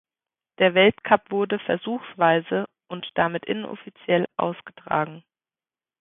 [0.57, 5.23] Der Weltcup wurde versuchsweise und damit inoffiziell ausgetragen.